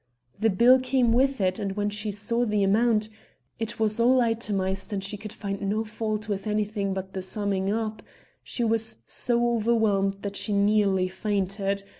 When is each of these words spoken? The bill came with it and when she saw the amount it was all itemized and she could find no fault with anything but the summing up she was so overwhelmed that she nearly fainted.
The 0.39 0.49
bill 0.49 0.79
came 0.79 1.13
with 1.13 1.39
it 1.39 1.59
and 1.59 1.73
when 1.73 1.91
she 1.91 2.09
saw 2.09 2.43
the 2.43 2.63
amount 2.63 3.07
it 3.59 3.79
was 3.79 3.99
all 3.99 4.19
itemized 4.19 4.91
and 4.91 5.03
she 5.03 5.15
could 5.15 5.31
find 5.31 5.61
no 5.61 5.83
fault 5.83 6.27
with 6.27 6.47
anything 6.47 6.95
but 6.95 7.13
the 7.13 7.21
summing 7.21 7.71
up 7.71 8.01
she 8.43 8.63
was 8.63 9.03
so 9.05 9.53
overwhelmed 9.53 10.15
that 10.23 10.35
she 10.35 10.53
nearly 10.53 11.07
fainted. 11.07 11.83